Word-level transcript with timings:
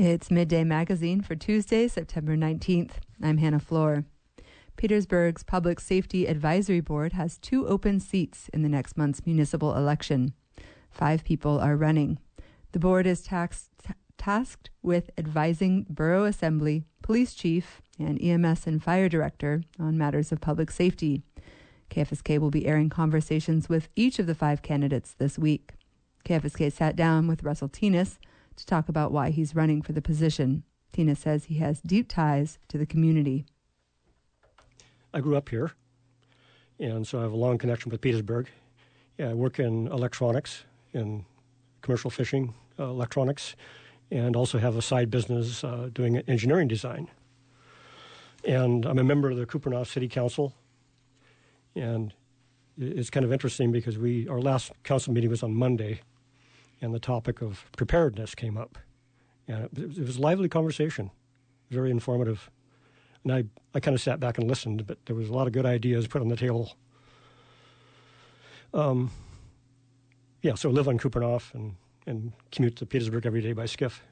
It's 0.00 0.30
Midday 0.30 0.62
Magazine 0.62 1.22
for 1.22 1.34
Tuesday, 1.34 1.88
September 1.88 2.36
19th. 2.36 2.92
I'm 3.20 3.38
Hannah 3.38 3.58
Floor. 3.58 4.04
Petersburg's 4.76 5.42
Public 5.42 5.80
Safety 5.80 6.28
Advisory 6.28 6.78
Board 6.78 7.14
has 7.14 7.36
two 7.36 7.66
open 7.66 7.98
seats 7.98 8.48
in 8.54 8.62
the 8.62 8.68
next 8.68 8.96
month's 8.96 9.26
municipal 9.26 9.74
election. 9.74 10.34
Five 10.88 11.24
people 11.24 11.58
are 11.58 11.74
running. 11.74 12.20
The 12.70 12.78
board 12.78 13.08
is 13.08 13.22
tasked 13.22 14.70
with 14.84 15.10
advising 15.18 15.84
Borough 15.90 16.26
Assembly, 16.26 16.84
Police 17.02 17.34
Chief, 17.34 17.82
and 17.98 18.22
EMS 18.22 18.68
and 18.68 18.80
Fire 18.80 19.08
Director 19.08 19.64
on 19.80 19.98
matters 19.98 20.30
of 20.30 20.40
public 20.40 20.70
safety. 20.70 21.24
KFSK 21.90 22.38
will 22.38 22.52
be 22.52 22.66
airing 22.66 22.88
conversations 22.88 23.68
with 23.68 23.88
each 23.96 24.20
of 24.20 24.28
the 24.28 24.36
five 24.36 24.62
candidates 24.62 25.12
this 25.18 25.40
week. 25.40 25.72
KFSK 26.24 26.70
sat 26.70 26.94
down 26.94 27.26
with 27.26 27.42
Russel 27.42 27.66
Thynes 27.66 28.18
to 28.58 28.66
talk 28.66 28.88
about 28.88 29.12
why 29.12 29.30
he's 29.30 29.54
running 29.54 29.82
for 29.82 29.92
the 29.92 30.02
position. 30.02 30.64
Thynes 30.92 31.18
says 31.18 31.44
he 31.44 31.58
has 31.58 31.80
deep 31.80 32.08
ties 32.08 32.58
to 32.68 32.78
the 32.78 32.86
community. 32.86 33.46
I 35.14 35.20
grew 35.20 35.36
up 35.36 35.48
here, 35.48 35.72
and 36.78 37.06
so 37.06 37.18
I 37.18 37.22
have 37.22 37.32
a 37.32 37.36
long 37.36 37.56
connection 37.56 37.90
with 37.90 38.00
Petersburg. 38.00 38.48
I 39.18 39.32
work 39.32 39.58
in 39.58 39.88
electronics, 39.88 40.64
in 40.92 41.24
commercial 41.82 42.10
fishing 42.10 42.54
uh, 42.78 42.84
electronics, 42.84 43.56
and 44.10 44.36
also 44.36 44.58
have 44.58 44.76
a 44.76 44.82
side 44.82 45.10
business 45.10 45.64
uh, 45.64 45.88
doing 45.92 46.18
engineering 46.18 46.68
design. 46.68 47.08
And 48.44 48.86
I'm 48.86 48.98
a 48.98 49.04
member 49.04 49.30
of 49.30 49.36
the 49.36 49.46
Kupreanof 49.46 49.86
City 49.86 50.08
Council, 50.08 50.54
and 51.74 52.14
it's 52.78 53.10
kind 53.10 53.24
of 53.24 53.32
interesting 53.32 53.72
because 53.72 53.98
we 53.98 54.28
our 54.28 54.40
last 54.40 54.72
council 54.84 55.12
meeting 55.12 55.30
was 55.30 55.42
on 55.42 55.54
Monday, 55.54 56.00
and 56.80 56.94
the 56.94 57.00
topic 57.00 57.42
of 57.42 57.64
preparedness 57.76 58.34
came 58.34 58.56
up. 58.56 58.78
And 59.46 59.64
it, 59.64 59.98
it 59.98 60.06
was 60.06 60.16
a 60.16 60.20
lively 60.20 60.48
conversation, 60.48 61.10
very 61.70 61.90
informative. 61.90 62.50
And 63.24 63.32
I, 63.32 63.44
I 63.74 63.80
kind 63.80 63.94
of 63.94 64.00
sat 64.00 64.20
back 64.20 64.38
and 64.38 64.48
listened, 64.48 64.86
but 64.86 64.98
there 65.06 65.16
was 65.16 65.28
a 65.28 65.32
lot 65.32 65.46
of 65.46 65.52
good 65.52 65.66
ideas 65.66 66.06
put 66.06 66.20
on 66.20 66.28
the 66.28 66.36
table. 66.36 66.76
Um, 68.74 69.10
yeah, 70.42 70.54
so 70.54 70.68
I 70.68 70.72
live 70.72 70.88
on 70.88 70.98
Kupreanof 70.98 71.54
and, 71.54 71.74
and 72.06 72.32
commute 72.52 72.76
to 72.76 72.86
Petersburg 72.86 73.26
every 73.26 73.40
day 73.40 73.52
by 73.52 73.66
skiff. 73.66 74.02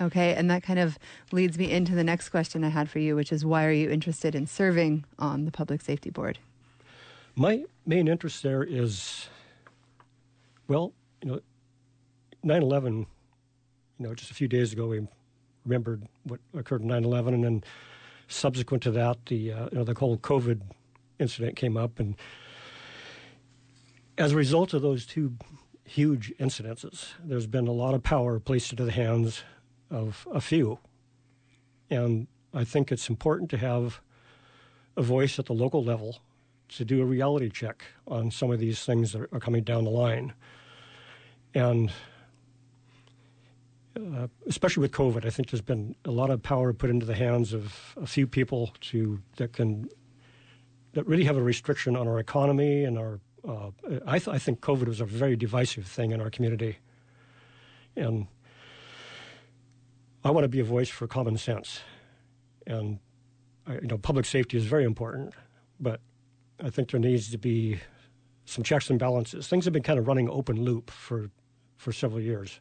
Okay, 0.00 0.34
and 0.34 0.50
that 0.50 0.62
kind 0.62 0.78
of 0.78 0.98
leads 1.32 1.56
me 1.56 1.70
into 1.70 1.94
the 1.94 2.04
next 2.04 2.28
question 2.28 2.64
I 2.64 2.68
had 2.68 2.90
for 2.90 2.98
you, 2.98 3.16
which 3.16 3.32
is 3.32 3.44
why 3.44 3.64
are 3.64 3.72
you 3.72 3.88
interested 3.88 4.34
in 4.34 4.46
serving 4.46 5.04
on 5.18 5.44
the 5.44 5.50
Public 5.50 5.80
Safety 5.80 6.10
Board? 6.10 6.38
My 7.34 7.64
main 7.86 8.08
interest 8.08 8.42
there 8.42 8.62
is, 8.62 9.28
well, 10.68 10.92
you 11.22 11.30
know, 11.30 11.40
9 12.46 12.62
11, 12.62 13.06
you 13.98 14.06
know, 14.06 14.14
just 14.14 14.30
a 14.30 14.34
few 14.34 14.46
days 14.46 14.72
ago, 14.72 14.86
we 14.86 15.06
remembered 15.64 16.06
what 16.22 16.38
occurred 16.56 16.80
in 16.80 16.86
9 16.86 17.04
11. 17.04 17.34
And 17.34 17.44
then 17.44 17.64
subsequent 18.28 18.82
to 18.84 18.92
that, 18.92 19.26
the, 19.26 19.52
uh, 19.52 19.68
you 19.72 19.78
know, 19.78 19.84
the 19.84 19.94
whole 19.94 20.16
COVID 20.16 20.60
incident 21.18 21.56
came 21.56 21.76
up. 21.76 21.98
And 21.98 22.14
as 24.16 24.32
a 24.32 24.36
result 24.36 24.74
of 24.74 24.82
those 24.82 25.06
two 25.06 25.34
huge 25.84 26.32
incidences, 26.38 27.14
there's 27.22 27.48
been 27.48 27.66
a 27.66 27.72
lot 27.72 27.94
of 27.94 28.02
power 28.02 28.38
placed 28.38 28.70
into 28.70 28.84
the 28.84 28.92
hands 28.92 29.42
of 29.90 30.26
a 30.32 30.40
few. 30.40 30.78
And 31.90 32.28
I 32.54 32.62
think 32.62 32.92
it's 32.92 33.08
important 33.08 33.50
to 33.50 33.58
have 33.58 34.00
a 34.96 35.02
voice 35.02 35.38
at 35.38 35.46
the 35.46 35.52
local 35.52 35.82
level 35.82 36.20
to 36.68 36.84
do 36.84 37.02
a 37.02 37.04
reality 37.04 37.48
check 37.50 37.84
on 38.06 38.30
some 38.30 38.50
of 38.50 38.58
these 38.58 38.84
things 38.84 39.12
that 39.12 39.22
are 39.32 39.40
coming 39.40 39.62
down 39.62 39.84
the 39.84 39.90
line. 39.90 40.32
And 41.54 41.92
uh, 43.96 44.28
especially 44.46 44.82
with 44.82 44.92
COVID, 44.92 45.24
I 45.24 45.30
think 45.30 45.50
there's 45.50 45.62
been 45.62 45.94
a 46.04 46.10
lot 46.10 46.30
of 46.30 46.42
power 46.42 46.72
put 46.72 46.90
into 46.90 47.06
the 47.06 47.14
hands 47.14 47.52
of 47.52 47.94
a 47.96 48.06
few 48.06 48.26
people 48.26 48.72
to 48.82 49.20
that 49.36 49.52
can 49.52 49.88
that 50.92 51.06
really 51.06 51.24
have 51.24 51.36
a 51.36 51.42
restriction 51.42 51.96
on 51.96 52.08
our 52.08 52.18
economy 52.18 52.84
and 52.84 52.98
our. 52.98 53.20
Uh, 53.46 53.70
I, 54.06 54.18
th- 54.18 54.28
I 54.28 54.38
think 54.38 54.60
COVID 54.60 54.88
was 54.88 55.00
a 55.00 55.04
very 55.04 55.36
divisive 55.36 55.86
thing 55.86 56.10
in 56.10 56.20
our 56.20 56.30
community, 56.30 56.78
and 57.94 58.26
I 60.24 60.30
want 60.30 60.44
to 60.44 60.48
be 60.48 60.60
a 60.60 60.64
voice 60.64 60.88
for 60.88 61.06
common 61.06 61.38
sense, 61.38 61.80
and 62.66 62.98
I, 63.66 63.74
you 63.74 63.86
know, 63.86 63.98
public 63.98 64.26
safety 64.26 64.56
is 64.56 64.66
very 64.66 64.84
important, 64.84 65.32
but 65.78 66.00
I 66.62 66.70
think 66.70 66.90
there 66.90 67.00
needs 67.00 67.30
to 67.30 67.38
be 67.38 67.78
some 68.46 68.64
checks 68.64 68.90
and 68.90 68.98
balances. 68.98 69.46
Things 69.46 69.64
have 69.64 69.72
been 69.72 69.82
kind 69.82 69.98
of 69.98 70.08
running 70.08 70.28
open 70.28 70.62
loop 70.64 70.90
for 70.90 71.30
for 71.76 71.92
several 71.92 72.20
years 72.20 72.60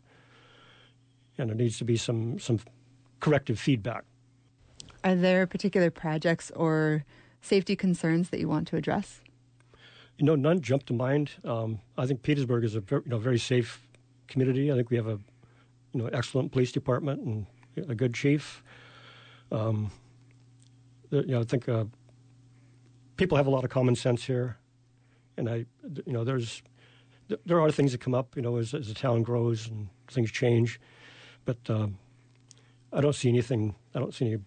and 1.38 1.50
there 1.50 1.56
needs 1.58 1.78
to 1.78 1.86
be 1.86 1.98
some 1.98 2.40
some 2.40 2.60
corrective 3.20 3.60
feedback. 3.60 4.04
Are 5.04 5.16
there 5.16 5.46
particular 5.48 5.92
projects 5.92 6.52
or 6.52 7.06
safety 7.42 7.76
concerns 7.76 8.30
that 8.30 8.40
you 8.40 8.48
want 8.48 8.68
to 8.70 8.76
address? 8.76 9.22
You 10.18 10.26
know, 10.26 10.36
none 10.36 10.62
jump 10.62 10.86
to 10.88 10.94
mind. 10.94 11.32
Um, 11.44 11.80
I 11.98 12.06
think 12.06 12.24
Petersburg 12.24 12.64
is 12.64 12.76
a 12.76 12.80
very, 12.80 13.02
you 13.06 13.12
know 13.12 13.18
very 13.18 13.40
safe 13.40 13.86
community. 14.28 14.72
I 14.72 14.76
think 14.76 14.90
we 14.90 14.98
have 14.98 15.08
a 15.08 15.20
you 15.94 16.02
know 16.02 16.08
excellent 16.08 16.52
police 16.52 16.72
department 16.72 17.22
and 17.22 17.46
a 17.90 17.96
good 17.96 18.14
chief. 18.14 18.64
Um, 19.52 19.92
you 21.12 21.26
know, 21.28 21.42
I 21.42 21.44
think 21.44 21.70
uh, 21.70 21.86
people 23.18 23.38
have 23.38 23.48
a 23.48 23.50
lot 23.50 23.64
of 23.64 23.70
common 23.70 23.96
sense 23.96 24.26
here, 24.26 24.58
and 25.38 25.50
I, 25.50 25.66
you 26.06 26.14
know, 26.14 26.24
there's 26.24 26.62
there 27.46 27.60
are 27.60 27.72
things 27.72 27.92
that 27.92 28.02
come 28.02 28.14
up, 28.14 28.36
you 28.36 28.42
know, 28.42 28.58
as, 28.58 28.74
as 28.74 28.88
the 28.88 28.94
town 28.94 29.24
grows 29.24 29.68
and 29.68 29.90
things 30.08 30.32
change. 30.32 30.80
But 31.46 31.58
um, 31.70 31.98
I 32.92 33.02
don't 33.02 33.16
see 33.16 33.30
anything. 33.30 33.76
I 33.94 34.00
don't 34.00 34.14
see 34.14 34.26
any 34.26 34.38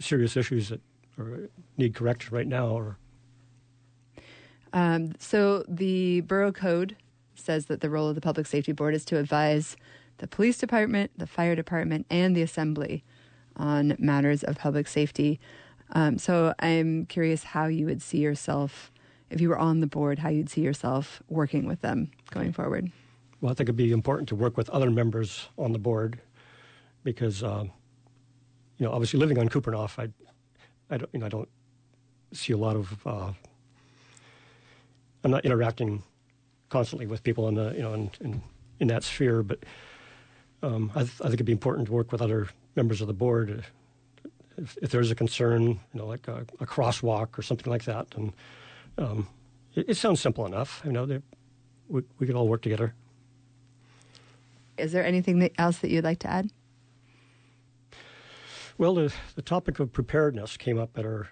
serious 0.00 0.36
issues 0.36 0.68
that 0.68 0.80
are, 1.18 1.48
need 1.76 1.94
correction 1.94 2.34
right 2.34 2.46
now. 2.46 2.68
Or 2.68 2.98
um, 4.72 5.12
so 5.18 5.64
the 5.68 6.20
borough 6.22 6.52
code 6.52 6.96
says 7.34 7.66
that 7.66 7.80
the 7.80 7.90
role 7.90 8.08
of 8.08 8.14
the 8.14 8.20
public 8.20 8.46
safety 8.46 8.72
board 8.72 8.94
is 8.94 9.04
to 9.06 9.18
advise 9.18 9.76
the 10.18 10.26
police 10.26 10.58
department, 10.58 11.10
the 11.16 11.26
fire 11.26 11.56
department, 11.56 12.06
and 12.10 12.36
the 12.36 12.42
assembly 12.42 13.04
on 13.56 13.96
matters 13.98 14.42
of 14.42 14.58
public 14.58 14.88
safety. 14.88 15.40
Um, 15.92 16.18
so 16.18 16.54
I'm 16.58 17.06
curious 17.06 17.44
how 17.44 17.66
you 17.66 17.86
would 17.86 18.00
see 18.00 18.18
yourself 18.18 18.90
if 19.30 19.40
you 19.40 19.48
were 19.48 19.58
on 19.58 19.80
the 19.80 19.86
board, 19.86 20.18
how 20.18 20.28
you'd 20.28 20.50
see 20.50 20.60
yourself 20.60 21.22
working 21.28 21.66
with 21.66 21.80
them 21.80 22.10
going 22.30 22.52
forward. 22.52 22.92
Well, 23.42 23.50
I 23.50 23.54
think 23.54 23.68
it'd 23.68 23.76
be 23.76 23.90
important 23.90 24.28
to 24.28 24.36
work 24.36 24.56
with 24.56 24.70
other 24.70 24.88
members 24.88 25.48
on 25.58 25.72
the 25.72 25.78
board 25.78 26.20
because, 27.02 27.42
uh, 27.42 27.64
you 28.78 28.86
know, 28.86 28.92
obviously 28.92 29.18
living 29.18 29.36
on 29.36 29.48
Kupreanof, 29.48 29.98
I, 29.98 30.08
I 30.94 30.98
don't, 30.98 31.10
you 31.12 31.18
know, 31.18 31.26
I 31.26 31.28
don't 31.28 31.48
see 32.32 32.52
a 32.52 32.56
lot 32.56 32.76
of. 32.76 33.04
Uh, 33.04 33.32
I'm 35.24 35.32
not 35.32 35.44
interacting 35.44 36.04
constantly 36.68 37.06
with 37.06 37.24
people 37.24 37.48
in 37.48 37.56
the, 37.56 37.72
you 37.72 37.82
know, 37.82 37.94
in, 37.94 38.10
in, 38.20 38.42
in 38.78 38.88
that 38.88 39.02
sphere, 39.02 39.42
but 39.42 39.64
um, 40.62 40.92
I, 40.94 41.00
th- 41.00 41.20
I, 41.20 41.24
think 41.24 41.34
it'd 41.34 41.46
be 41.46 41.52
important 41.52 41.86
to 41.86 41.92
work 41.92 42.12
with 42.12 42.22
other 42.22 42.48
members 42.76 43.00
of 43.00 43.08
the 43.08 43.12
board. 43.12 43.64
If, 44.56 44.78
if 44.80 44.90
there's 44.92 45.10
a 45.10 45.16
concern, 45.16 45.62
you 45.62 45.78
know, 45.94 46.06
like 46.06 46.28
a, 46.28 46.46
a, 46.60 46.66
crosswalk 46.66 47.36
or 47.36 47.42
something 47.42 47.70
like 47.70 47.84
that, 47.84 48.06
and 48.14 48.32
um, 48.98 49.26
it, 49.74 49.90
it, 49.90 49.96
sounds 49.96 50.20
simple 50.20 50.46
enough. 50.46 50.80
You 50.84 50.92
know, 50.92 51.20
we, 51.88 52.02
we 52.18 52.26
could 52.26 52.36
all 52.36 52.46
work 52.46 52.62
together. 52.62 52.94
Is 54.78 54.92
there 54.92 55.04
anything 55.04 55.38
that, 55.40 55.52
else 55.58 55.78
that 55.78 55.90
you'd 55.90 56.04
like 56.04 56.20
to 56.20 56.30
add? 56.30 56.50
Well, 58.78 58.94
the, 58.94 59.12
the 59.34 59.42
topic 59.42 59.78
of 59.78 59.92
preparedness 59.92 60.56
came 60.56 60.78
up 60.78 60.98
at 60.98 61.04
our 61.04 61.28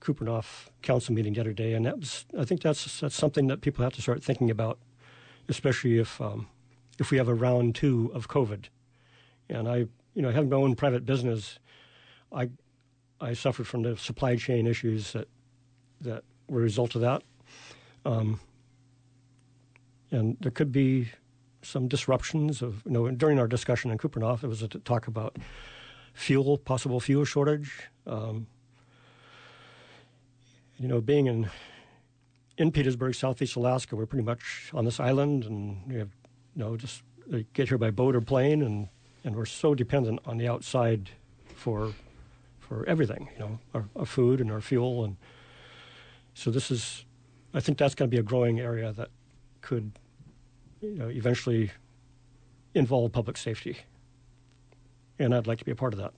Kupreanof 0.00 0.68
council 0.82 1.14
meeting 1.14 1.34
the 1.34 1.40
other 1.40 1.52
day, 1.52 1.72
and 1.72 1.86
that 1.86 1.98
was, 1.98 2.26
I 2.38 2.44
think 2.44 2.62
that's 2.62 3.00
that's 3.00 3.14
something 3.14 3.46
that 3.46 3.60
people 3.60 3.82
have 3.82 3.94
to 3.94 4.02
start 4.02 4.22
thinking 4.22 4.50
about, 4.50 4.78
especially 5.48 5.98
if 5.98 6.20
um, 6.20 6.48
if 6.98 7.10
we 7.10 7.16
have 7.16 7.28
a 7.28 7.34
round 7.34 7.74
two 7.74 8.10
of 8.14 8.28
COVID. 8.28 8.64
And 9.48 9.68
I, 9.68 9.86
you 10.14 10.22
know, 10.22 10.30
having 10.30 10.50
my 10.50 10.56
own 10.56 10.74
private 10.74 11.06
business, 11.06 11.58
I 12.32 12.50
I 13.20 13.32
suffered 13.32 13.66
from 13.66 13.82
the 13.82 13.96
supply 13.96 14.36
chain 14.36 14.66
issues 14.66 15.12
that 15.12 15.28
that 16.02 16.24
were 16.48 16.60
a 16.60 16.62
result 16.64 16.94
of 16.94 17.00
that, 17.00 17.22
um, 18.04 18.40
and 20.10 20.36
there 20.40 20.50
could 20.50 20.72
be 20.72 21.08
some 21.64 21.88
disruptions 21.88 22.62
of 22.62 22.82
you 22.84 22.92
know 22.92 23.10
during 23.10 23.38
our 23.38 23.48
discussion 23.48 23.90
in 23.90 23.98
Kupreanof, 23.98 24.40
there 24.40 24.50
was 24.50 24.62
a 24.62 24.68
talk 24.68 25.06
about 25.06 25.36
fuel, 26.12 26.58
possible 26.58 27.00
fuel 27.00 27.24
shortage. 27.24 27.88
Um, 28.06 28.46
you 30.78 30.88
know, 30.88 31.00
being 31.00 31.26
in 31.26 31.50
in 32.56 32.70
Petersburg, 32.70 33.14
Southeast 33.14 33.56
Alaska, 33.56 33.96
we're 33.96 34.06
pretty 34.06 34.24
much 34.24 34.70
on 34.72 34.84
this 34.84 35.00
island, 35.00 35.44
and 35.44 35.82
we 35.88 35.96
have 35.96 36.10
you 36.54 36.64
know 36.64 36.76
just 36.76 37.02
get 37.52 37.68
here 37.68 37.78
by 37.78 37.90
boat 37.90 38.14
or 38.14 38.20
plane, 38.20 38.62
and 38.62 38.88
and 39.24 39.36
we're 39.36 39.46
so 39.46 39.74
dependent 39.74 40.20
on 40.26 40.38
the 40.38 40.48
outside 40.48 41.10
for 41.54 41.92
for 42.60 42.84
everything. 42.86 43.28
You 43.34 43.38
know, 43.38 43.58
our, 43.74 43.84
our 43.96 44.06
food 44.06 44.40
and 44.40 44.50
our 44.50 44.60
fuel, 44.60 45.04
and 45.04 45.16
so 46.34 46.50
this 46.50 46.70
is. 46.70 47.04
I 47.56 47.60
think 47.60 47.78
that's 47.78 47.94
going 47.94 48.10
to 48.10 48.14
be 48.14 48.18
a 48.18 48.24
growing 48.24 48.58
area 48.58 48.92
that 48.94 49.10
could 49.60 49.92
you 50.84 50.98
know, 50.98 51.08
eventually 51.08 51.70
involve 52.74 53.12
public 53.12 53.36
safety. 53.36 53.78
and 55.18 55.34
I'd 55.34 55.46
like 55.46 55.58
to 55.58 55.64
be 55.64 55.70
a 55.70 55.76
part 55.76 55.94
of 55.94 56.00
that. 56.00 56.12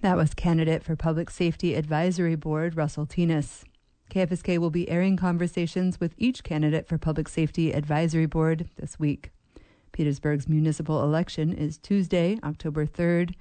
That 0.00 0.16
was 0.16 0.34
candidate 0.34 0.82
for 0.82 0.96
Public 0.96 1.30
Safety 1.30 1.74
Advisory 1.74 2.34
Board, 2.34 2.76
Russel 2.76 3.06
Thynes. 3.06 3.64
KFSK 4.10 4.58
will 4.58 4.70
be 4.70 4.88
airing 4.88 5.16
conversations 5.16 6.00
with 6.00 6.14
each 6.18 6.42
candidate 6.42 6.88
for 6.88 6.98
Public 6.98 7.28
Safety 7.28 7.72
Advisory 7.72 8.26
Board 8.26 8.68
this 8.76 8.98
week. 8.98 9.30
Petersburg's 9.92 10.48
municipal 10.48 11.02
election 11.04 11.52
is 11.52 11.78
Tuesday, 11.78 12.38
October 12.42 12.86
3rd, 12.86 13.34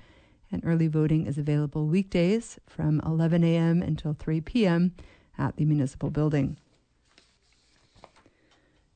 and 0.51 0.63
early 0.65 0.87
voting 0.87 1.25
is 1.25 1.37
available 1.37 1.87
weekdays 1.87 2.59
from 2.67 3.01
11 3.05 3.43
a.m. 3.43 3.81
until 3.81 4.13
3 4.13 4.41
p.m. 4.41 4.93
at 5.37 5.55
the 5.57 5.65
municipal 5.65 6.09
building. 6.09 6.57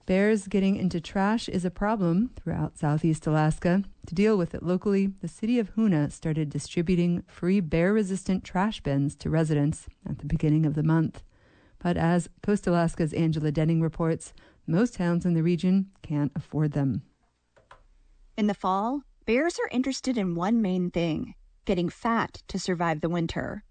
Bears 0.06 0.48
getting 0.48 0.76
into 0.76 1.00
trash 1.00 1.48
is 1.48 1.64
a 1.64 1.72
problem 1.72 2.32
throughout 2.36 2.78
southeast 2.78 3.26
Alaska. 3.26 3.84
To 4.08 4.14
deal 4.14 4.38
with 4.38 4.54
it 4.54 4.62
locally, 4.62 5.08
the 5.22 5.30
city 5.30 5.60
of 5.60 5.74
Hoonah 5.76 6.12
started 6.12 6.50
distributing 6.50 7.24
free 7.26 7.62
bear 7.62 7.94
resistant 7.94 8.44
trash 8.44 8.82
bins 8.82 9.16
to 9.16 9.30
residents 9.30 9.88
at 10.06 10.20
the 10.20 10.26
beginning 10.26 10.66
of 10.66 10.74
the 10.74 10.84
month. 10.84 11.24
But 11.80 11.96
as 11.96 12.28
Coast 12.42 12.68
Alaska's 12.68 13.14
Angela 13.14 13.50
Denning 13.50 13.80
reports, 13.80 14.34
most 14.68 14.96
towns 14.96 15.26
in 15.26 15.36
the 15.36 15.44
region 15.44 15.88
can't 16.02 16.34
afford 16.36 16.74
them. 16.74 17.04
In 18.36 18.48
the 18.48 18.54
fall, 18.54 19.04
bears 19.26 19.58
are 19.58 19.70
interested 19.72 20.18
in 20.18 20.36
one 20.36 20.62
main 20.62 20.92
thing 20.92 21.34
getting 21.64 21.88
fat 21.88 22.44
to 22.50 22.60
survive 22.60 23.00
the 23.00 23.08
winter. 23.08 23.64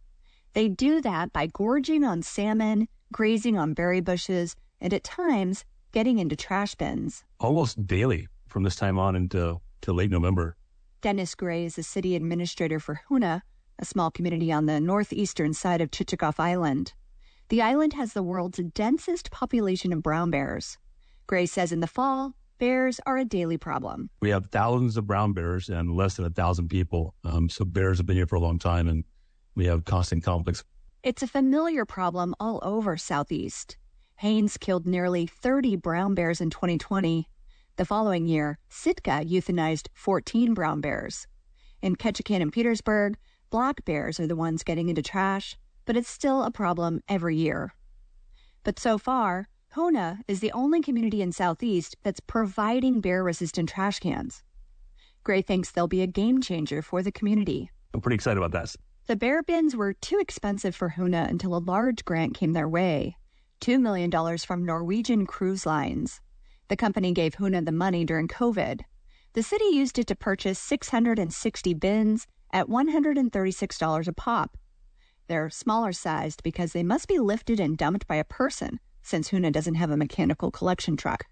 They 0.55 0.69
do 0.69 1.03
that 1.03 1.31
by 1.31 1.47
gorging 1.47 2.05
on 2.05 2.23
salmon, 2.23 2.89
grazing 3.13 3.59
on 3.59 3.75
berry 3.75 4.01
bushes, 4.01 4.57
and 4.81 4.95
at 4.95 5.05
times 5.05 5.67
getting 5.93 6.19
into 6.19 6.35
trash 6.35 6.75
bins. 6.75 7.25
Almost 7.39 7.87
daily 7.87 8.29
from 8.49 8.63
this 8.63 8.77
time 8.77 8.99
on 8.99 9.15
until 9.15 9.63
to 9.83 9.93
late 9.93 10.11
November. 10.11 10.57
Dennis 11.01 11.35
Gray 11.35 11.65
is 11.65 11.77
the 11.77 11.83
city 11.83 12.17
administrator 12.17 12.81
for 12.81 13.01
Hoonah, 13.09 13.43
a 13.79 13.85
small 13.85 14.11
community 14.11 14.53
on 14.53 14.67
the 14.67 14.81
northeastern 14.81 15.53
side 15.55 15.81
of 15.81 15.91
Chichagof 15.91 16.39
Island. 16.39 16.95
The 17.49 17.61
island 17.61 17.93
has 17.95 18.13
the 18.13 18.23
world's 18.23 18.61
densest 18.75 19.31
population 19.31 19.93
of 19.93 20.03
brown 20.03 20.31
bears. 20.31 20.79
Gray 21.27 21.47
says 21.47 21.73
in 21.73 21.81
the 21.81 21.87
fall, 21.87 22.35
bears 22.59 23.01
are 23.05 23.19
a 23.19 23.25
daily 23.25 23.59
problem. 23.59 24.09
We 24.21 24.31
have 24.31 24.47
thousands 24.47 24.97
of 24.97 25.07
brown 25.07 25.33
bears 25.33 25.69
and 25.69 25.97
less 25.97 26.15
than 26.15 26.25
a 26.25 26.31
thousand 26.31 26.69
people. 26.69 27.15
Um, 27.25 27.49
so 27.49 27.65
bears 27.65 27.99
have 27.99 28.07
been 28.07 28.17
here 28.17 28.27
for 28.27 28.37
a 28.37 28.41
long 28.41 28.59
time 28.59 28.89
and 28.89 29.05
we 29.55 29.67
have 29.67 29.85
constant 29.85 30.23
conflicts. 30.23 30.65
It's 31.03 31.23
a 31.23 31.27
familiar 31.27 31.85
problem 31.85 32.35
all 32.39 32.61
over 32.63 32.97
Southeast. 32.97 33.77
Haines 34.17 34.57
killed 34.57 34.87
nearly 34.87 35.27
30 35.27 35.77
brown 35.77 36.15
bears 36.15 36.41
in 36.41 36.51
2020. 36.51 37.29
The 37.77 37.85
following 37.85 38.27
year, 38.27 38.59
Sitka 38.69 39.25
euthanized 39.25 39.89
14 39.95 40.55
brown 40.55 40.81
bears. 40.81 41.27
In 41.81 41.97
Ketchikan 41.97 42.41
and 42.41 42.53
Petersburg, 42.53 43.17
black 43.51 43.85
bears 43.85 44.21
are 44.21 44.27
the 44.27 44.37
ones 44.37 44.63
getting 44.63 44.89
into 44.89 45.03
trash, 45.03 45.57
but 45.87 45.97
it's 45.97 46.09
still 46.09 46.45
a 46.45 46.51
problem 46.51 47.01
every 47.09 47.37
year. 47.37 47.75
But 48.63 48.79
so 48.79 48.99
far, 48.99 49.49
Hoonah 49.75 50.21
is 50.29 50.41
the 50.41 50.53
only 50.53 50.83
community 50.83 51.23
in 51.23 51.33
Southeast 51.33 51.97
that's 52.03 52.21
providing 52.21 53.01
bear 53.01 53.25
resistant 53.25 53.71
trash 53.71 53.99
cans. 53.99 54.43
Gray 55.25 55.43
thinks 55.43 55.71
they'll 55.71 55.89
be 55.89 56.03
a 56.03 56.07
game 56.07 56.41
changer 56.41 56.83
for 56.83 57.03
the 57.03 57.11
community. 57.11 57.71
I'm 57.95 58.01
pretty 58.01 58.17
excited 58.17 58.39
about 58.39 58.53
that. 58.53 58.77
The 59.07 59.17
bear 59.17 59.43
bins 59.43 59.75
were 59.75 59.95
too 59.95 60.19
expensive 60.21 60.77
for 60.77 60.91
Hoonah 60.91 61.29
until 61.29 61.57
a 61.57 61.59
large 61.59 62.05
grant 62.05 62.35
came 62.35 62.53
their 62.53 62.69
way 62.69 63.17
$2 63.63 63.81
million 63.81 64.11
from 64.39 64.65
Norwegian 64.65 65.25
Cruise 65.25 65.65
Lines. 65.65 66.21
The 66.67 66.77
company 66.77 67.13
gave 67.13 67.37
Hoonah 67.37 67.65
the 67.65 67.71
money 67.71 68.05
during 68.05 68.27
COVID. 68.27 68.81
The 69.35 69.43
city 69.43 69.67
used 69.67 70.01
it 70.01 70.09
to 70.09 70.17
purchase 70.17 70.59
660 70.59 71.75
bins 71.75 72.27
at 72.53 72.67
$136 72.67 74.09
a 74.09 74.13
pop. 74.15 74.57
They're 75.29 75.49
smaller 75.49 75.93
sized 75.93 76.43
because 76.43 76.73
they 76.73 76.83
must 76.83 77.07
be 77.07 77.21
lifted 77.21 77.61
and 77.61 77.79
dumped 77.79 78.09
by 78.09 78.17
a 78.17 78.25
person, 78.25 78.81
since 79.01 79.31
Hoonah 79.31 79.53
doesn't 79.53 79.77
have 79.77 79.93
a 79.93 79.97
mechanical 79.97 80.51
collection 80.51 80.97
truck. 80.97 81.27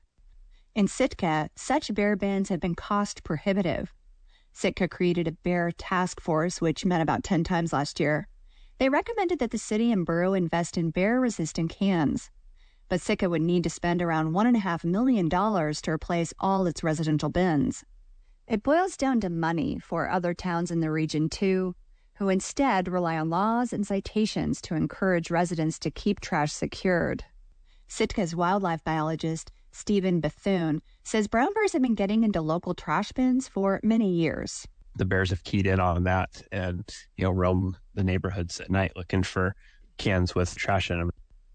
In 0.76 0.87
Sitka, 0.87 1.50
such 1.56 1.93
bear 1.93 2.15
bins 2.15 2.49
have 2.49 2.61
been 2.61 2.76
cost 2.76 3.25
prohibitive. 3.25 3.93
Sitka 4.53 4.87
created 4.87 5.26
a 5.26 5.33
bear 5.33 5.73
task 5.73 6.21
force, 6.21 6.61
which 6.61 6.85
met 6.85 7.00
about 7.00 7.25
10 7.25 7.43
times 7.43 7.73
last 7.73 7.99
year. 7.99 8.29
They 8.81 8.88
recommended 8.88 9.41
that 9.41 9.50
the 9.50 9.59
city 9.59 9.93
and 9.93 10.06
borough 10.06 10.32
invest 10.32 10.79
in 10.79 10.88
bear 10.88 11.21
resistant 11.21 11.69
cans. 11.69 12.31
But 12.88 13.03
Sitka 13.03 13.29
would 13.29 13.43
need 13.43 13.62
to 13.65 13.71
spend 13.71 14.00
around 14.00 14.32
$1.5 14.32 14.85
million 14.85 15.29
to 15.29 15.91
replace 15.91 16.32
all 16.41 16.67
its 16.67 16.82
residential 16.82 17.29
bins. 17.29 17.85
It 18.49 18.62
boils 18.62 18.97
down 18.97 19.21
to 19.21 19.29
money 19.29 19.79
for 19.79 20.09
other 20.09 20.32
towns 20.32 20.71
in 20.71 20.81
the 20.81 20.91
region, 20.91 21.29
too, 21.29 21.75
who 22.15 22.31
instead 22.31 22.88
rely 22.88 23.19
on 23.19 23.29
laws 23.29 23.75
and 23.75 23.87
citations 23.87 24.62
to 24.62 24.75
encourage 24.75 25.31
residents 25.31 25.79
to 25.81 25.91
keep 25.91 26.19
trash 26.19 26.50
secured. 26.50 27.23
Sitka's 27.87 28.35
wildlife 28.35 28.83
biologist, 28.83 29.53
Stephen 29.73 30.21
Bethune, 30.21 30.81
says 31.05 31.29
brown 31.29 31.53
bears 31.53 31.75
have 31.75 31.83
been 31.83 31.94
getting 31.94 32.25
into 32.25 32.41
local 32.41 32.73
trash 32.73 33.12
bins 33.12 33.47
for 33.47 33.79
many 33.83 34.11
years. 34.11 34.67
The 35.00 35.06
bears 35.06 35.31
have 35.31 35.43
keyed 35.44 35.67
in 35.67 35.81
on 35.81 36.05
that 36.05 36.43
and, 36.52 36.85
you 37.17 37.25
know, 37.25 37.31
roam 37.31 37.75
the 37.94 38.05
neighborhoods 38.05 38.61
at 38.61 38.70
night 38.70 38.93
looking 38.97 39.23
for 39.23 39.56
cans 39.97 40.35
with 40.35 40.55
trash 40.55 40.91
in 40.91 40.99
them. 40.99 41.11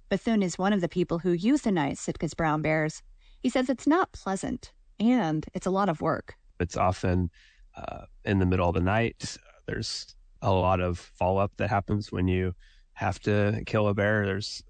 Bethune 0.10 0.42
is 0.42 0.58
one 0.58 0.74
of 0.74 0.82
the 0.82 0.90
people 0.90 1.20
who 1.20 1.38
euthanize 1.38 1.98
Sitka's 1.98 2.34
brown 2.34 2.64
bears. 2.64 3.04
He 3.44 3.50
says 3.50 3.70
it's 3.70 3.86
not 3.86 4.12
pleasant 4.14 4.74
and 5.00 5.46
it's 5.54 5.68
a 5.68 5.70
lot 5.70 5.90
of 5.90 6.02
work. 6.02 6.34
It's 6.60 6.76
often 6.76 7.30
uh, 7.78 8.06
in 8.24 8.40
the 8.40 8.48
middle 8.48 8.68
of 8.68 8.74
the 8.74 8.82
night. 8.82 9.38
There's 9.68 10.16
a 10.42 10.52
lot 10.52 10.80
of 10.80 10.98
follow 10.98 11.38
up 11.38 11.52
that 11.58 11.70
happens 11.70 12.12
when 12.12 12.28
you 12.28 12.56
have 12.94 13.20
to 13.20 13.62
kill 13.68 13.90
a 13.90 13.94
bear. 13.94 14.26
There's 14.26 14.64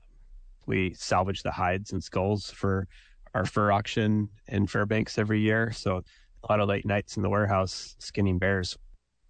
we 0.65 0.95
salvage 0.95 1.43
the 1.43 1.51
hides 1.51 1.93
and 1.93 2.03
skulls 2.03 2.51
for 2.51 2.89
our 3.33 3.45
fur 3.45 3.71
auction 3.71 4.27
in 4.49 4.67
Fairbanks 4.67 5.17
every 5.17 5.39
year. 5.39 5.71
So 5.71 6.03
a 6.47 6.51
lot 6.51 6.59
of 6.59 6.69
late 6.69 6.85
nights 6.85 7.17
in 7.17 7.23
the 7.23 7.29
warehouse 7.29 7.95
skinning 7.99 8.37
bears. 8.37 8.77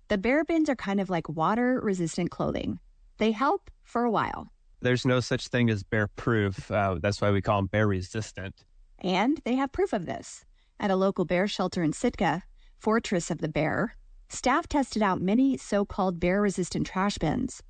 The 0.09 0.17
bear 0.17 0.43
bins 0.43 0.69
are 0.69 0.75
kind 0.75 0.99
of 0.99 1.09
like 1.09 1.27
water 1.29 1.79
resistant 1.81 2.29
clothing. 2.29 2.79
They 3.17 3.31
help 3.31 3.71
for 3.83 4.03
a 4.03 4.11
while. 4.11 4.51
There's 4.81 5.05
no 5.05 5.19
such 5.19 5.47
thing 5.47 5.69
as 5.69 5.83
bear 5.83 6.07
proof. 6.07 6.69
Uh, 6.69 6.97
that's 7.01 7.21
why 7.21 7.31
we 7.31 7.41
call 7.41 7.59
them 7.59 7.67
bear 7.67 7.87
resistant. 7.87 8.65
And 8.99 9.41
they 9.45 9.55
have 9.55 9.71
proof 9.71 9.93
of 9.93 10.05
this. 10.05 10.45
At 10.79 10.91
a 10.91 10.95
local 10.95 11.25
bear 11.25 11.47
shelter 11.47 11.81
in 11.81 11.93
Sitka, 11.93 12.43
Fortress 12.77 13.31
of 13.31 13.39
the 13.39 13.47
Bear, 13.47 13.95
staff 14.27 14.67
tested 14.67 15.01
out 15.01 15.21
many 15.21 15.57
so 15.57 15.85
called 15.85 16.19
bear 16.19 16.41
resistant 16.41 16.85
trash 16.85 17.17
bins. 17.17 17.63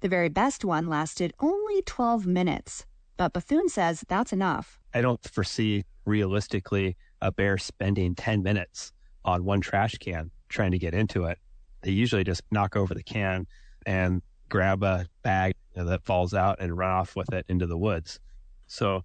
The 0.00 0.08
very 0.08 0.28
best 0.28 0.64
one 0.64 0.88
lasted 0.88 1.34
only 1.40 1.82
12 1.82 2.26
minutes, 2.26 2.86
but 3.16 3.32
Bethune 3.32 3.68
says 3.68 4.04
that's 4.08 4.32
enough. 4.32 4.78
I 4.94 5.02
don't 5.02 5.22
foresee 5.28 5.84
realistically 6.06 6.96
a 7.26 7.32
bear 7.32 7.58
spending 7.58 8.14
10 8.14 8.42
minutes 8.42 8.92
on 9.24 9.44
one 9.44 9.60
trash 9.60 9.96
can 9.96 10.30
trying 10.48 10.70
to 10.70 10.78
get 10.78 10.94
into 10.94 11.24
it. 11.24 11.38
They 11.82 11.90
usually 11.90 12.24
just 12.24 12.42
knock 12.50 12.76
over 12.76 12.94
the 12.94 13.02
can 13.02 13.46
and 13.84 14.22
grab 14.48 14.82
a 14.84 15.06
bag 15.22 15.54
that 15.74 16.04
falls 16.04 16.34
out 16.34 16.60
and 16.60 16.76
run 16.76 16.90
off 16.90 17.16
with 17.16 17.32
it 17.32 17.44
into 17.48 17.66
the 17.66 17.76
woods. 17.76 18.20
So 18.68 19.02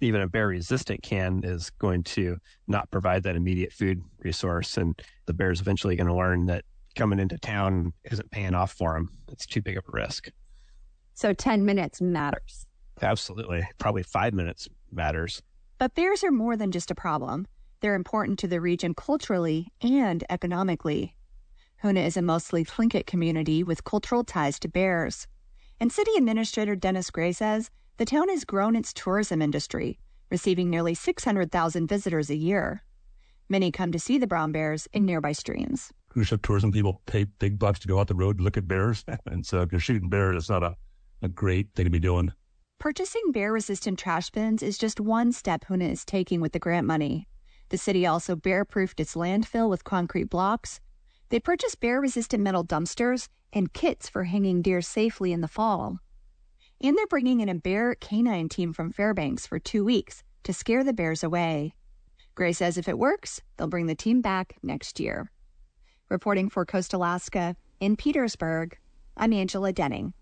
even 0.00 0.20
a 0.20 0.28
bear 0.28 0.48
resistant 0.48 1.02
can 1.02 1.42
is 1.44 1.70
going 1.70 2.04
to 2.04 2.36
not 2.68 2.90
provide 2.90 3.24
that 3.24 3.36
immediate 3.36 3.72
food 3.72 4.02
resource. 4.18 4.76
And 4.76 5.00
the 5.26 5.34
bear's 5.34 5.60
eventually 5.60 5.96
going 5.96 6.06
to 6.06 6.14
learn 6.14 6.46
that 6.46 6.64
coming 6.94 7.18
into 7.18 7.36
town 7.38 7.92
isn't 8.04 8.30
paying 8.30 8.54
off 8.54 8.72
for 8.72 8.94
them. 8.94 9.10
It's 9.32 9.46
too 9.46 9.60
big 9.60 9.76
of 9.76 9.84
a 9.88 9.92
risk. 9.92 10.30
So 11.14 11.32
10 11.32 11.64
minutes 11.64 12.00
matters. 12.00 12.66
Absolutely. 13.02 13.66
Probably 13.78 14.04
five 14.04 14.32
minutes 14.32 14.68
matters. 14.92 15.42
But 15.78 15.94
bears 15.94 16.22
are 16.22 16.30
more 16.30 16.56
than 16.56 16.70
just 16.70 16.90
a 16.90 16.94
problem. 16.94 17.46
They're 17.84 17.94
important 17.94 18.38
to 18.38 18.48
the 18.48 18.62
region 18.62 18.94
culturally 18.94 19.70
and 19.82 20.24
economically. 20.30 21.14
Hoonah 21.82 22.06
is 22.06 22.16
a 22.16 22.22
mostly 22.22 22.64
Tlingit 22.64 23.04
community 23.04 23.62
with 23.62 23.84
cultural 23.84 24.24
ties 24.24 24.58
to 24.60 24.68
bears. 24.68 25.26
And 25.78 25.92
City 25.92 26.12
Administrator 26.16 26.76
Dennis 26.76 27.10
Gray 27.10 27.32
says 27.32 27.68
the 27.98 28.06
town 28.06 28.30
has 28.30 28.46
grown 28.46 28.74
its 28.74 28.94
tourism 28.94 29.42
industry, 29.42 29.98
receiving 30.30 30.70
nearly 30.70 30.94
600,000 30.94 31.86
visitors 31.86 32.30
a 32.30 32.36
year. 32.36 32.82
Many 33.50 33.70
come 33.70 33.92
to 33.92 33.98
see 33.98 34.16
the 34.16 34.26
brown 34.26 34.50
bears 34.50 34.88
in 34.94 35.04
nearby 35.04 35.32
streams. 35.32 35.92
Cruise 36.08 36.28
ship 36.28 36.40
tourism 36.40 36.72
people 36.72 37.02
pay 37.04 37.24
big 37.24 37.58
bucks 37.58 37.80
to 37.80 37.88
go 37.88 38.00
out 38.00 38.08
the 38.08 38.14
road 38.14 38.38
to 38.38 38.44
look 38.44 38.56
at 38.56 38.66
bears. 38.66 39.04
And 39.26 39.44
so 39.44 39.60
if 39.60 39.72
you're 39.72 39.78
shooting 39.78 40.08
bears, 40.08 40.38
it's 40.38 40.48
not 40.48 40.62
a, 40.62 40.74
a 41.20 41.28
great 41.28 41.68
thing 41.74 41.84
to 41.84 41.90
be 41.90 42.00
doing. 42.00 42.32
Purchasing 42.78 43.30
bear 43.30 43.52
resistant 43.52 43.98
trash 43.98 44.30
bins 44.30 44.62
is 44.62 44.78
just 44.78 45.00
one 45.00 45.32
step 45.32 45.66
Hoonah 45.66 45.92
is 45.92 46.06
taking 46.06 46.40
with 46.40 46.52
the 46.52 46.58
grant 46.58 46.86
money. 46.86 47.28
The 47.74 47.78
city 47.78 48.06
also 48.06 48.36
bear 48.36 48.64
proofed 48.64 49.00
its 49.00 49.16
landfill 49.16 49.68
with 49.68 49.82
concrete 49.82 50.30
blocks. 50.30 50.78
They 51.30 51.40
purchased 51.40 51.80
bear 51.80 52.00
resistant 52.00 52.40
metal 52.40 52.64
dumpsters 52.64 53.26
and 53.52 53.72
kits 53.72 54.08
for 54.08 54.22
hanging 54.22 54.62
deer 54.62 54.80
safely 54.80 55.32
in 55.32 55.40
the 55.40 55.48
fall. 55.48 55.98
And 56.80 56.96
they're 56.96 57.08
bringing 57.08 57.40
in 57.40 57.48
a 57.48 57.56
bear 57.56 57.96
canine 57.96 58.48
team 58.48 58.72
from 58.72 58.92
Fairbanks 58.92 59.44
for 59.48 59.58
two 59.58 59.84
weeks 59.84 60.22
to 60.44 60.52
scare 60.52 60.84
the 60.84 60.92
bears 60.92 61.24
away. 61.24 61.74
Gray 62.36 62.52
says 62.52 62.78
if 62.78 62.88
it 62.88 62.96
works, 62.96 63.42
they'll 63.56 63.66
bring 63.66 63.86
the 63.86 63.96
team 63.96 64.20
back 64.20 64.54
next 64.62 65.00
year. 65.00 65.32
Reporting 66.08 66.50
for 66.50 66.64
Coast 66.64 66.94
Alaska 66.94 67.56
in 67.80 67.96
Petersburg, 67.96 68.78
I'm 69.16 69.32
Angela 69.32 69.72
Denning. 69.72 70.14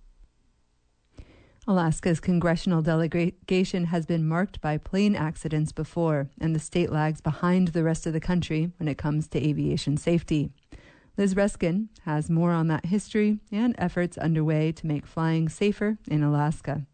Alaska's 1.69 2.19
congressional 2.19 2.83
delegation 2.83 3.85
has 3.85 4.04
been 4.04 4.26
marked 4.26 4.61
by 4.61 4.76
plane 4.76 5.14
accidents 5.14 5.71
before, 5.71 6.28
and 6.40 6.57
the 6.57 6.61
state 6.61 6.90
lags 6.90 7.21
behind 7.21 7.69
the 7.69 7.85
rest 7.85 8.04
of 8.04 8.12
the 8.12 8.21
country 8.21 8.73
when 8.78 8.88
it 8.88 8.99
comes 8.99 9.28
to 9.28 9.38
aviation 9.38 9.97
safety. 9.97 10.50
Liz 11.16 11.37
Ruskin 11.37 11.88
has 12.04 12.28
more 12.28 12.50
on 12.50 12.66
that 12.69 12.87
history 12.87 13.38
and 13.52 13.76
efforts 13.78 14.19
underway 14.19 14.73
to 14.73 14.87
make 14.87 15.07
flying 15.07 15.49
safer 15.49 15.99
in 16.09 16.23
Alaska. 16.23 16.87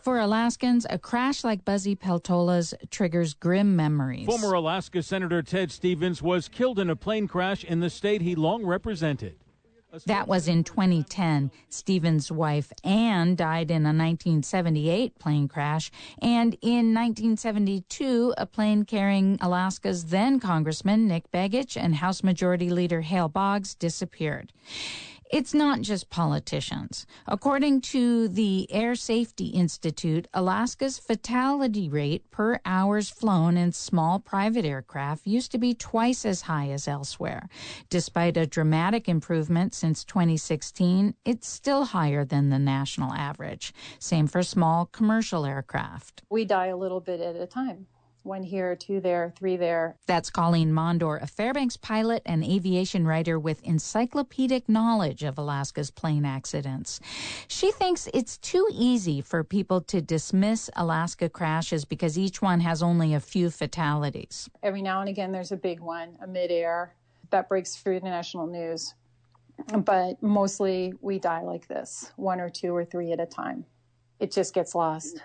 For 0.00 0.18
Alaskans, 0.18 0.86
a 0.88 0.98
crash 0.98 1.44
like 1.44 1.64
Buzzy 1.64 1.94
Peltola's 1.94 2.74
triggers 2.90 3.34
grim 3.34 3.76
memories. 3.76 4.26
Former 4.26 4.54
Alaska 4.54 5.02
Senator 5.02 5.42
Ted 5.42 5.70
Stevens 5.70 6.22
was 6.22 6.48
killed 6.48 6.78
in 6.78 6.90
a 6.90 6.96
plane 6.96 7.28
crash 7.28 7.62
in 7.62 7.80
the 7.80 7.90
state 7.90 8.22
he 8.22 8.34
long 8.34 8.64
represented. 8.64 9.36
That 10.06 10.26
was 10.26 10.48
in 10.48 10.64
2010. 10.64 11.50
Stevens' 11.68 12.32
wife 12.32 12.72
Anne 12.82 13.36
died 13.36 13.70
in 13.70 13.82
a 13.82 13.92
1978 13.92 15.18
plane 15.18 15.48
crash, 15.48 15.90
and 16.20 16.54
in 16.62 16.94
1972, 16.94 18.34
a 18.38 18.46
plane 18.46 18.84
carrying 18.84 19.36
Alaska's 19.40 20.06
then 20.06 20.40
Congressman 20.40 21.06
Nick 21.06 21.30
Begich 21.30 21.76
and 21.76 21.96
House 21.96 22.22
Majority 22.22 22.70
Leader 22.70 23.02
Hale 23.02 23.28
Boggs 23.28 23.74
disappeared. 23.74 24.52
It's 25.32 25.54
not 25.54 25.80
just 25.80 26.10
politicians. 26.10 27.06
According 27.26 27.80
to 27.92 28.28
the 28.28 28.70
Air 28.70 28.94
Safety 28.94 29.46
Institute, 29.46 30.28
Alaska's 30.34 30.98
fatality 30.98 31.88
rate 31.88 32.30
per 32.30 32.60
hours 32.66 33.08
flown 33.08 33.56
in 33.56 33.72
small 33.72 34.18
private 34.18 34.66
aircraft 34.66 35.26
used 35.26 35.50
to 35.52 35.58
be 35.58 35.72
twice 35.72 36.26
as 36.26 36.42
high 36.42 36.68
as 36.68 36.86
elsewhere. 36.86 37.48
Despite 37.88 38.36
a 38.36 38.46
dramatic 38.46 39.08
improvement 39.08 39.72
since 39.72 40.04
2016, 40.04 41.14
it's 41.24 41.48
still 41.48 41.86
higher 41.86 42.26
than 42.26 42.50
the 42.50 42.58
national 42.58 43.14
average. 43.14 43.72
Same 43.98 44.26
for 44.26 44.42
small 44.42 44.84
commercial 44.84 45.46
aircraft. 45.46 46.24
We 46.28 46.44
die 46.44 46.66
a 46.66 46.76
little 46.76 47.00
bit 47.00 47.22
at 47.22 47.36
a 47.36 47.46
time 47.46 47.86
one 48.22 48.42
here, 48.42 48.76
two 48.76 49.00
there, 49.00 49.32
three 49.36 49.56
there. 49.56 49.96
That's 50.06 50.30
Colleen 50.30 50.72
Mondor, 50.72 51.20
a 51.20 51.26
Fairbanks 51.26 51.76
pilot 51.76 52.22
and 52.24 52.44
aviation 52.44 53.06
writer 53.06 53.38
with 53.38 53.62
encyclopedic 53.62 54.68
knowledge 54.68 55.22
of 55.22 55.38
Alaska's 55.38 55.90
plane 55.90 56.24
accidents. 56.24 57.00
She 57.48 57.72
thinks 57.72 58.08
it's 58.14 58.38
too 58.38 58.68
easy 58.72 59.20
for 59.20 59.42
people 59.44 59.80
to 59.82 60.00
dismiss 60.00 60.70
Alaska 60.76 61.28
crashes 61.28 61.84
because 61.84 62.18
each 62.18 62.40
one 62.40 62.60
has 62.60 62.82
only 62.82 63.14
a 63.14 63.20
few 63.20 63.50
fatalities. 63.50 64.48
Every 64.62 64.82
now 64.82 65.00
and 65.00 65.08
again, 65.08 65.32
there's 65.32 65.52
a 65.52 65.56
big 65.56 65.80
one, 65.80 66.16
a 66.22 66.26
midair, 66.26 66.94
that 67.30 67.48
breaks 67.48 67.76
through 67.76 68.00
the 68.00 68.06
national 68.06 68.46
news. 68.46 68.94
But 69.84 70.22
mostly 70.22 70.94
we 71.00 71.18
die 71.18 71.42
like 71.42 71.68
this, 71.68 72.12
one 72.16 72.40
or 72.40 72.48
two 72.48 72.74
or 72.74 72.84
three 72.84 73.12
at 73.12 73.20
a 73.20 73.26
time. 73.26 73.64
It 74.18 74.32
just 74.32 74.54
gets 74.54 74.74
lost. 74.74 75.20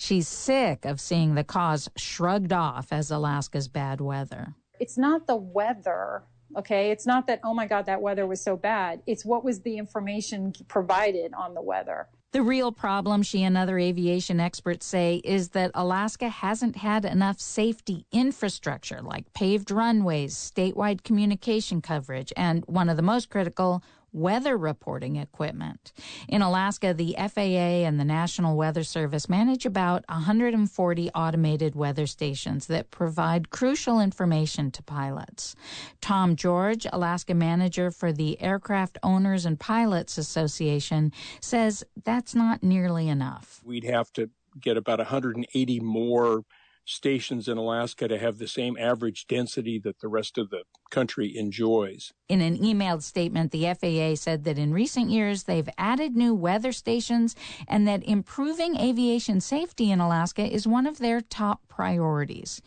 She's 0.00 0.28
sick 0.28 0.86
of 0.86 0.98
seeing 0.98 1.34
the 1.34 1.44
cause 1.44 1.90
shrugged 1.94 2.54
off 2.54 2.90
as 2.90 3.10
Alaska's 3.10 3.68
bad 3.68 4.00
weather. 4.00 4.54
It's 4.80 4.96
not 4.96 5.26
the 5.26 5.36
weather, 5.36 6.22
okay? 6.56 6.90
It's 6.90 7.04
not 7.04 7.26
that, 7.26 7.40
oh 7.44 7.52
my 7.52 7.66
God, 7.66 7.84
that 7.84 8.00
weather 8.00 8.26
was 8.26 8.40
so 8.40 8.56
bad. 8.56 9.02
It's 9.06 9.26
what 9.26 9.44
was 9.44 9.60
the 9.60 9.76
information 9.76 10.54
provided 10.68 11.34
on 11.34 11.52
the 11.52 11.60
weather. 11.60 12.08
The 12.32 12.40
real 12.40 12.72
problem, 12.72 13.22
she 13.22 13.42
and 13.42 13.58
other 13.58 13.78
aviation 13.78 14.40
experts 14.40 14.86
say, 14.86 15.20
is 15.22 15.50
that 15.50 15.70
Alaska 15.74 16.30
hasn't 16.30 16.76
had 16.76 17.04
enough 17.04 17.38
safety 17.38 18.06
infrastructure 18.10 19.02
like 19.02 19.30
paved 19.34 19.70
runways, 19.70 20.34
statewide 20.34 21.04
communication 21.04 21.82
coverage, 21.82 22.32
and 22.38 22.64
one 22.64 22.88
of 22.88 22.96
the 22.96 23.02
most 23.02 23.28
critical, 23.28 23.82
weather 24.12 24.56
reporting 24.56 25.16
equipment. 25.16 25.92
In 26.28 26.42
Alaska, 26.42 26.94
the 26.94 27.14
FAA 27.18 27.84
and 27.86 27.98
the 27.98 28.04
National 28.04 28.56
Weather 28.56 28.84
Service 28.84 29.28
manage 29.28 29.66
about 29.66 30.04
140 30.08 31.10
automated 31.10 31.74
weather 31.74 32.06
stations 32.06 32.66
that 32.66 32.90
provide 32.90 33.50
crucial 33.50 34.00
information 34.00 34.70
to 34.72 34.82
pilots. 34.82 35.54
Tom 36.00 36.36
George, 36.36 36.86
Alaska 36.92 37.34
manager 37.34 37.90
for 37.90 38.12
the 38.12 38.40
Aircraft 38.40 38.98
Owners 39.02 39.46
and 39.46 39.58
Pilots 39.58 40.18
Association, 40.18 41.12
says 41.40 41.84
that's 42.04 42.34
not 42.34 42.62
nearly 42.62 43.08
enough. 43.08 43.60
We'd 43.64 43.84
have 43.84 44.12
to 44.14 44.30
get 44.60 44.76
about 44.76 44.98
180 44.98 45.80
more 45.80 46.44
stations 46.84 47.48
in 47.48 47.56
Alaska 47.56 48.08
to 48.08 48.18
have 48.18 48.38
the 48.38 48.48
same 48.48 48.76
average 48.78 49.26
density 49.26 49.78
that 49.78 50.00
the 50.00 50.08
rest 50.08 50.38
of 50.38 50.50
the 50.50 50.62
country 50.90 51.36
enjoys. 51.36 52.12
In 52.28 52.40
an 52.40 52.58
emailed 52.58 53.02
statement, 53.02 53.50
the 53.50 53.64
FAA 53.74 54.14
said 54.14 54.44
that 54.44 54.58
in 54.58 54.72
recent 54.72 55.10
years 55.10 55.44
they've 55.44 55.68
added 55.78 56.16
new 56.16 56.34
weather 56.34 56.72
stations 56.72 57.34
and 57.66 57.88
that 57.88 58.04
improving 58.04 58.76
aviation 58.76 59.40
safety 59.40 59.90
in 59.90 60.00
Alaska 60.00 60.42
is 60.42 60.66
one 60.66 60.86
of 60.86 60.98
their 60.98 61.20
top 61.20 61.60
priorities. 61.68 62.60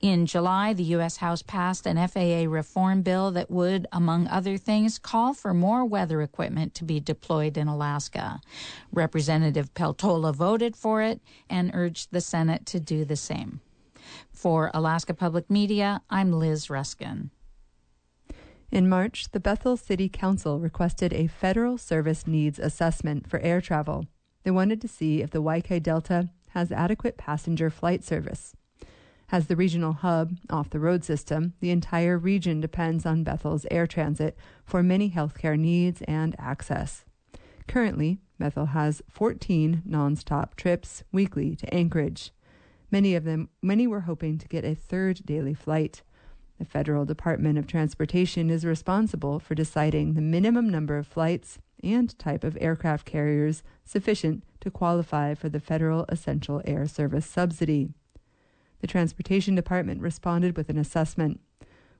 In 0.00 0.26
July, 0.26 0.72
the 0.72 0.84
U.S. 0.94 1.18
House 1.18 1.42
passed 1.42 1.86
an 1.86 2.08
FAA 2.08 2.50
reform 2.50 3.02
bill 3.02 3.30
that 3.32 3.50
would, 3.50 3.86
among 3.92 4.26
other 4.28 4.56
things, 4.56 4.98
call 4.98 5.34
for 5.34 5.52
more 5.52 5.84
weather 5.84 6.22
equipment 6.22 6.74
to 6.74 6.84
be 6.84 7.00
deployed 7.00 7.56
in 7.56 7.68
Alaska. 7.68 8.40
Representative 8.92 9.74
Peltola 9.74 10.34
voted 10.34 10.76
for 10.76 11.02
it 11.02 11.20
and 11.50 11.70
urged 11.74 12.08
the 12.10 12.20
Senate 12.20 12.66
to 12.66 12.80
do 12.80 13.04
the 13.04 13.16
same. 13.16 13.60
For 14.32 14.70
Alaska 14.74 15.14
Public 15.14 15.50
Media, 15.50 16.02
I'm 16.10 16.32
Liz 16.32 16.68
Ruskin. 16.68 17.30
In 18.70 18.88
March, 18.88 19.30
the 19.30 19.40
Bethel 19.40 19.76
City 19.76 20.08
Council 20.08 20.58
requested 20.58 21.12
a 21.12 21.26
federal 21.26 21.78
service 21.78 22.26
needs 22.26 22.58
assessment 22.58 23.28
for 23.28 23.38
air 23.40 23.60
travel. 23.60 24.06
They 24.42 24.50
wanted 24.50 24.80
to 24.80 24.88
see 24.88 25.22
if 25.22 25.30
the 25.30 25.42
YK 25.42 25.82
Delta 25.82 26.30
has 26.50 26.72
adequate 26.72 27.16
passenger 27.16 27.70
flight 27.70 28.04
service. 28.04 28.54
As 29.30 29.46
the 29.46 29.56
regional 29.56 29.94
hub 29.94 30.36
off 30.50 30.70
the 30.70 30.78
road 30.78 31.04
system, 31.04 31.54
the 31.60 31.70
entire 31.70 32.18
region 32.18 32.60
depends 32.60 33.06
on 33.06 33.24
Bethel's 33.24 33.66
air 33.70 33.86
transit 33.86 34.36
for 34.64 34.82
many 34.82 35.10
healthcare 35.10 35.58
needs 35.58 36.02
and 36.02 36.36
access. 36.38 37.04
Currently, 37.66 38.20
Bethel 38.38 38.66
has 38.66 39.02
14 39.08 39.82
nonstop 39.88 40.54
trips 40.54 41.02
weekly 41.10 41.56
to 41.56 41.72
Anchorage. 41.72 42.32
Many 42.90 43.14
of 43.14 43.24
them, 43.24 43.48
many 43.62 43.86
were 43.86 44.02
hoping 44.02 44.38
to 44.38 44.48
get 44.48 44.64
a 44.64 44.74
third 44.74 45.24
daily 45.24 45.54
flight. 45.54 46.02
The 46.58 46.64
Federal 46.64 47.04
Department 47.04 47.58
of 47.58 47.66
Transportation 47.66 48.48
is 48.48 48.64
responsible 48.64 49.40
for 49.40 49.54
deciding 49.54 50.14
the 50.14 50.20
minimum 50.20 50.68
number 50.68 50.96
of 50.96 51.06
flights 51.06 51.58
and 51.82 52.16
type 52.18 52.44
of 52.44 52.56
aircraft 52.60 53.04
carriers 53.06 53.62
sufficient 53.84 54.44
to 54.60 54.70
qualify 54.70 55.34
for 55.34 55.48
the 55.48 55.60
Federal 55.60 56.04
Essential 56.08 56.62
Air 56.64 56.86
Service 56.86 57.26
subsidy. 57.26 57.90
The 58.80 58.86
Transportation 58.86 59.54
Department 59.54 60.00
responded 60.00 60.56
with 60.56 60.68
an 60.68 60.78
assessment. 60.78 61.40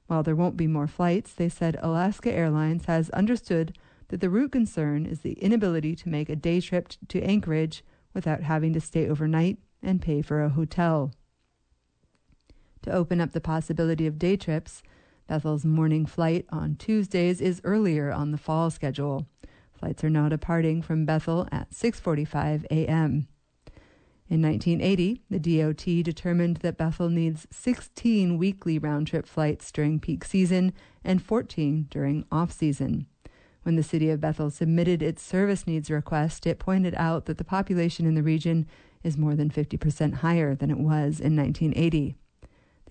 While 0.06 0.22
there 0.22 0.36
won't 0.36 0.56
be 0.56 0.66
more 0.66 0.86
flights, 0.86 1.32
they 1.32 1.48
said 1.48 1.76
Alaska 1.80 2.32
Airlines 2.32 2.84
has 2.84 3.10
understood 3.10 3.76
that 4.08 4.20
the 4.20 4.30
root 4.30 4.52
concern 4.52 5.04
is 5.04 5.20
the 5.20 5.32
inability 5.32 5.96
to 5.96 6.08
make 6.08 6.28
a 6.28 6.36
day 6.36 6.60
trip 6.60 6.90
to 7.08 7.22
Anchorage 7.22 7.82
without 8.12 8.42
having 8.42 8.72
to 8.74 8.80
stay 8.80 9.08
overnight 9.08 9.58
and 9.82 10.00
pay 10.00 10.22
for 10.22 10.42
a 10.42 10.50
hotel 10.50 11.10
to 12.84 12.92
open 12.92 13.20
up 13.20 13.32
the 13.32 13.40
possibility 13.40 14.06
of 14.06 14.18
day 14.18 14.36
trips. 14.36 14.82
Bethel's 15.26 15.64
morning 15.64 16.06
flight 16.06 16.46
on 16.50 16.76
Tuesdays 16.76 17.40
is 17.40 17.60
earlier 17.64 18.12
on 18.12 18.30
the 18.30 18.38
fall 18.38 18.70
schedule. 18.70 19.26
Flights 19.72 20.04
are 20.04 20.10
now 20.10 20.28
departing 20.28 20.80
from 20.82 21.04
Bethel 21.04 21.48
at 21.50 21.70
6:45 21.70 22.64
a.m. 22.70 23.26
In 24.28 24.40
1980, 24.40 25.22
the 25.28 25.38
DOT 25.38 25.84
determined 26.02 26.58
that 26.58 26.78
Bethel 26.78 27.10
needs 27.10 27.46
16 27.50 28.38
weekly 28.38 28.78
round-trip 28.78 29.26
flights 29.26 29.70
during 29.70 30.00
peak 30.00 30.24
season 30.24 30.72
and 31.04 31.22
14 31.22 31.88
during 31.90 32.24
off-season. 32.32 33.06
When 33.64 33.76
the 33.76 33.82
city 33.82 34.08
of 34.10 34.20
Bethel 34.20 34.50
submitted 34.50 35.02
its 35.02 35.22
service 35.22 35.66
needs 35.66 35.90
request, 35.90 36.46
it 36.46 36.58
pointed 36.58 36.94
out 36.96 37.26
that 37.26 37.36
the 37.36 37.44
population 37.44 38.06
in 38.06 38.14
the 38.14 38.22
region 38.22 38.66
is 39.02 39.18
more 39.18 39.34
than 39.34 39.50
50% 39.50 40.14
higher 40.16 40.54
than 40.54 40.70
it 40.70 40.78
was 40.78 41.20
in 41.20 41.36
1980. 41.36 42.16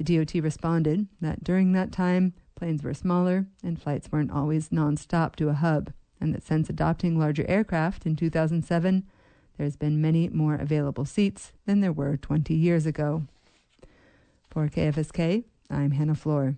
The 0.03 0.17
DOT 0.17 0.43
responded 0.43 1.07
that 1.21 1.45
during 1.45 1.71
that 1.71 1.93
time, 1.93 2.33
planes 2.55 2.83
were 2.83 2.93
smaller 2.93 3.47
and 3.63 3.81
flights 3.81 4.11
weren't 4.11 4.31
always 4.31 4.67
nonstop 4.67 5.37
to 5.37 5.47
a 5.47 5.53
hub, 5.53 5.93
and 6.19 6.33
that 6.33 6.43
since 6.43 6.69
adopting 6.69 7.17
larger 7.17 7.45
aircraft 7.47 8.05
in 8.05 8.17
2007, 8.17 9.05
there's 9.57 9.77
been 9.77 10.01
many 10.01 10.27
more 10.27 10.55
available 10.55 11.05
seats 11.05 11.53
than 11.65 11.79
there 11.79 11.93
were 11.93 12.17
20 12.17 12.53
years 12.53 12.85
ago. 12.85 13.23
For 14.49 14.67
KFSK, 14.67 15.45
I'm 15.69 15.91
Hannah 15.91 16.15
Floor. 16.15 16.57